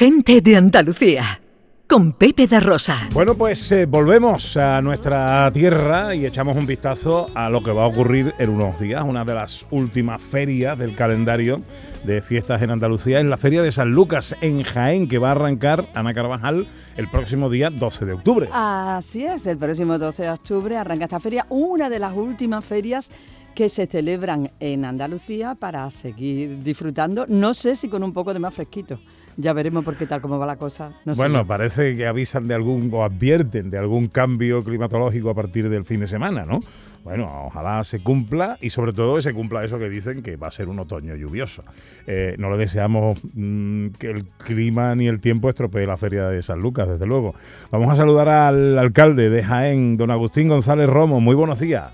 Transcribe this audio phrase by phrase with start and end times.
[0.00, 1.42] Gente de Andalucía,
[1.86, 2.96] con Pepe da Rosa.
[3.12, 7.84] Bueno, pues eh, volvemos a nuestra tierra y echamos un vistazo a lo que va
[7.84, 11.60] a ocurrir en unos días, una de las últimas ferias del calendario
[12.04, 15.32] de fiestas en Andalucía, en la Feria de San Lucas en Jaén, que va a
[15.32, 18.48] arrancar Ana Carvajal el próximo día 12 de octubre.
[18.54, 23.10] Así es, el próximo 12 de octubre arranca esta feria, una de las últimas ferias
[23.54, 28.40] que se celebran en Andalucía para seguir disfrutando, no sé si con un poco de
[28.40, 28.98] más fresquito.
[29.36, 30.92] Ya veremos por qué tal como va la cosa.
[31.04, 35.84] bueno, parece que avisan de algún o advierten de algún cambio climatológico a partir del
[35.84, 36.60] fin de semana, ¿no?
[37.04, 40.48] Bueno, ojalá se cumpla y sobre todo que se cumpla eso que dicen que va
[40.48, 41.64] a ser un otoño lluvioso.
[42.06, 46.42] Eh, no le deseamos mm, que el clima ni el tiempo estropee la feria de
[46.42, 47.34] San Lucas, desde luego.
[47.70, 51.20] Vamos a saludar al alcalde de Jaén, don Agustín González Romo.
[51.20, 51.90] Muy buenos días.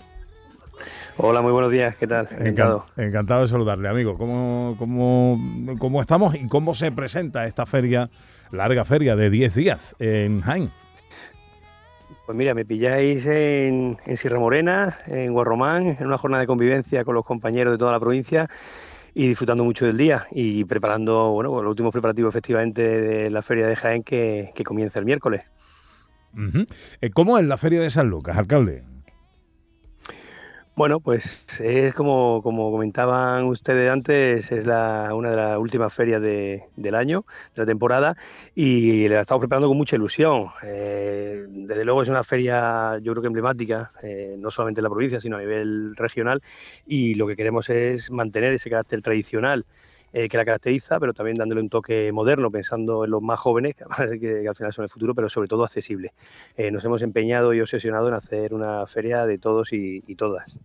[1.19, 2.29] Hola, muy buenos días, ¿qué tal?
[2.31, 2.85] Encantado.
[2.99, 4.19] Encantado de saludarle, amigo.
[4.19, 5.41] ¿Cómo, cómo,
[5.79, 8.11] cómo estamos y cómo se presenta esta feria,
[8.51, 10.71] larga feria de 10 días en Jaén?
[12.27, 17.03] Pues mira, me pilláis en, en Sierra Morena, en Guarromán, en una jornada de convivencia
[17.05, 18.51] con los compañeros de toda la provincia
[19.15, 23.41] y disfrutando mucho del día y preparando, bueno, pues los últimos preparativos efectivamente de la
[23.41, 25.45] feria de Jaén que, comienza el miércoles.
[27.01, 28.85] Eh, ¿Cómo es la feria de San Lucas, alcalde?
[30.77, 36.21] Bueno, pues es como, como comentaban ustedes antes, es la, una de las últimas ferias
[36.21, 37.25] de, del año,
[37.55, 38.15] de la temporada,
[38.55, 40.49] y la estamos preparando con mucha ilusión.
[40.65, 44.91] Eh, desde luego es una feria, yo creo que emblemática, eh, no solamente en la
[44.91, 46.43] provincia, sino a nivel regional,
[46.87, 49.65] y lo que queremos es mantener ese carácter tradicional
[50.13, 53.75] eh, que la caracteriza, pero también dándole un toque moderno, pensando en los más jóvenes,
[54.21, 56.13] que, al final son el futuro, pero sobre todo accesible.
[56.57, 60.59] Eh, nos hemos empeñado y obsesionado en hacer una feria de todos y, todas.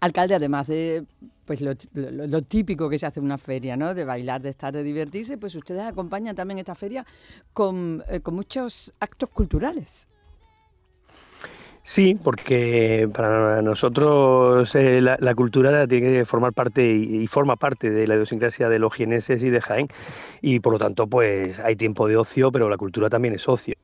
[0.00, 1.04] Alcalde, además de
[1.44, 3.94] pues lo, típico que se hace en una feria, ¿no?
[3.94, 7.06] De bailar, de estar, de divertirse, pues ustedes acompañan también esta feria
[7.54, 10.08] con, eh, con muchos actos culturales.
[11.88, 18.06] Sí, porque para nosotros eh, la, cultura tiene que formar parte y, forma parte de
[18.06, 19.88] la idiosincrasia de los jieneses y de Jaén
[20.42, 23.74] y por lo tanto pues hay tiempo de ocio, pero la cultura también es ocio.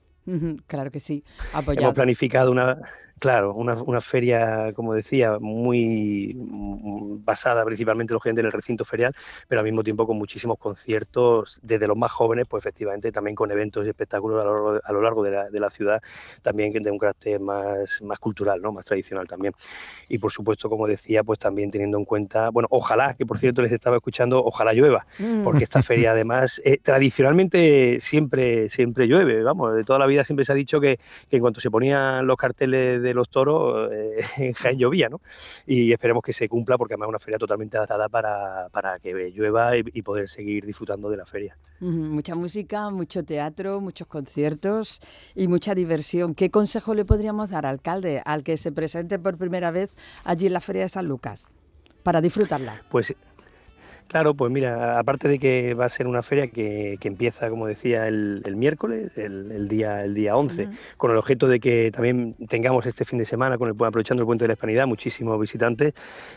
[0.67, 1.25] Claro que sí.
[1.67, 2.77] Hemos planificado una,
[3.21, 6.35] Claro, una, una, feria, como decía, muy
[7.25, 9.15] basada principalmente lógicamente en el recinto ferial,
[9.49, 13.51] pero al mismo tiempo con muchísimos conciertos, desde los más jóvenes, pues efectivamente también con
[13.51, 16.03] eventos y espectáculos a lo, a lo largo de la, de la, ciudad,
[16.43, 18.73] también de un carácter más, más cultural, ¿no?
[18.73, 19.55] más tradicional también.
[20.09, 23.63] Y por supuesto, como decía, pues también teniendo en cuenta, bueno, ojalá, que por cierto
[23.63, 25.45] les estaba escuchando, ojalá llueva, mm.
[25.45, 30.45] porque esta feria además eh, tradicionalmente siempre, siempre llueve, vamos, de toda la vida siempre
[30.45, 30.99] se ha dicho que,
[31.29, 35.21] que en cuanto se ponían los carteles de los toros eh, en Jaén llovía, ¿no?
[35.67, 39.31] Y esperemos que se cumpla porque además es una feria totalmente adaptada para, para que
[39.31, 41.57] llueva y, poder seguir disfrutando de la feria.
[41.81, 45.01] Mucha música, mucho teatro, muchos conciertos
[45.35, 46.35] y mucha diversión.
[46.35, 49.95] ¿Qué consejo le podríamos dar, alcalde, al que se presente por primera vez
[50.25, 51.47] allí en la Feria de San Lucas
[52.03, 52.83] para disfrutarla?
[52.91, 53.15] Pues
[54.09, 58.07] Claro, pues mira, aparte de que va a ser una feria que, empieza, como decía,
[58.07, 63.05] el, miércoles, el, día, el día 11, con el objeto de que también tengamos este
[63.05, 65.95] fin de semana, con el, aprovechando el puente de la Hispanidad, muchísimos visitantes,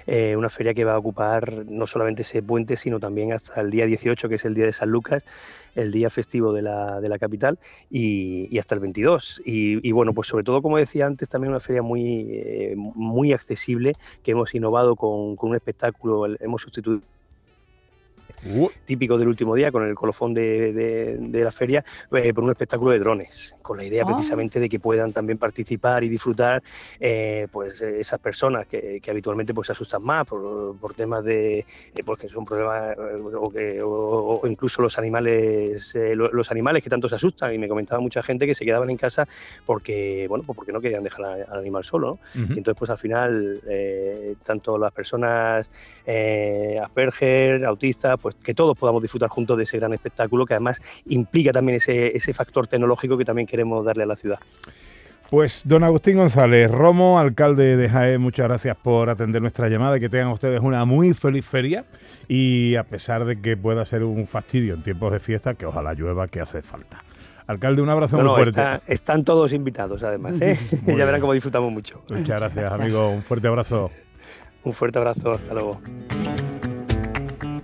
[0.07, 3.69] eh, una feria que va a ocupar no solamente ese puente, sino también hasta el
[3.69, 5.25] día 18, que es el día de San Lucas,
[5.75, 7.59] el día festivo de la, de la capital,
[7.91, 9.41] y, hasta el 22.
[9.45, 13.95] Y, bueno, pues sobre todo, como decía antes, también una feria muy, eh, muy accesible,
[14.23, 17.01] que hemos innovado con, con un espectáculo, hemos sustituido
[18.45, 18.69] Uh.
[18.85, 22.99] típico del último día, con el colofón de, la feria, eh, por un espectáculo de
[22.99, 24.07] drones, con la idea ah.
[24.07, 26.61] precisamente de que puedan también participar y disfrutar
[26.99, 31.65] eh, pues esas personas que, habitualmente pues se asustan más por, temas de, eh,
[32.05, 32.97] porque son problemas
[33.35, 37.99] o, que, o, incluso los animales, los animales que tanto se asustan y me comentaba
[37.99, 39.27] mucha gente que se quedaban en casa
[39.65, 43.61] porque, bueno, pues porque no querían dejar al animal solo, y entonces pues al final
[44.45, 45.69] tanto las personas
[46.07, 51.51] Asperger, autistas, pues que todos podamos disfrutar juntos de ese gran espectáculo que además implica
[51.51, 54.39] también ese, ese factor tecnológico que también queremos darle a la ciudad.
[55.29, 59.99] Pues don Agustín González Romo, alcalde de Jaén, muchas gracias por atender nuestra llamada y
[59.99, 61.83] que tengan ustedes una muy feliz feria
[62.29, 65.93] y a pesar de que pueda ser un fastidio en tiempos de fiesta, que ojalá
[65.93, 67.03] llueva, que hace falta.
[67.45, 68.61] Alcalde, un abrazo muy fuerte.
[68.87, 70.57] están todos invitados además, ¿eh?
[70.87, 72.03] ya verán cómo disfrutamos mucho.
[72.09, 73.09] Muchas gracias, amigo.
[73.09, 73.91] Un fuerte abrazo.
[74.63, 75.81] Un fuerte abrazo, hasta luego.